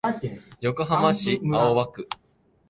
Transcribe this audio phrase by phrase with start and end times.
[0.61, 2.07] 横浜市青葉区